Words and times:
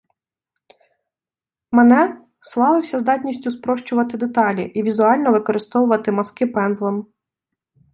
Мане 1.71 2.21
славився 2.39 2.99
здатністю 2.99 3.51
спрощувати 3.51 4.17
деталі 4.17 4.61
і 4.63 4.83
вільно 4.83 5.31
використовувати 5.31 6.11
мазки 6.11 6.47
пензлем. 6.47 7.05